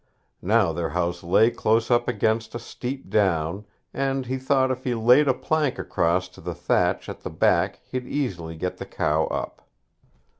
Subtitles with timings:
[0.41, 4.95] Now their house lay close up against a steep down, and he thought if he
[4.95, 9.25] laid a plank across to the thatch at the back he'd easily get the cow
[9.27, 9.69] up.